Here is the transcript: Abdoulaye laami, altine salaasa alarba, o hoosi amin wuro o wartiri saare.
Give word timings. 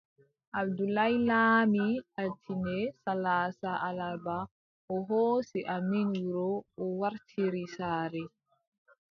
Abdoulaye 0.59 1.17
laami, 1.27 1.85
altine 2.21 2.77
salaasa 3.03 3.69
alarba, 3.89 4.37
o 4.93 4.95
hoosi 5.11 5.59
amin 5.75 6.09
wuro 6.23 6.49
o 6.81 6.83
wartiri 6.99 7.63
saare. 7.75 8.23